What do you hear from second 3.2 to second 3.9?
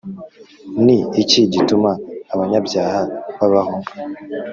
babaho